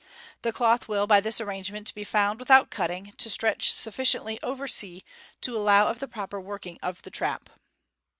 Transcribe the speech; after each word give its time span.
The 0.41 0.51
cloth 0.51 0.87
will 0.87 1.05
by 1.05 1.19
this 1.21 1.39
arrangement 1.39 1.93
be 1.93 2.03
found, 2.03 2.39
without 2.39 2.71
cutting, 2.71 3.13
to 3.19 3.29
stretch 3.29 3.71
sufficiently 3.71 4.39
over 4.41 4.67
c 4.67 5.03
to 5.41 5.55
allow 5.55 5.89
of 5.89 5.99
the 5.99 6.07
proper 6.07 6.41
working 6.41 6.79
of 6.81 7.03
the 7.03 7.11
trap. 7.11 7.51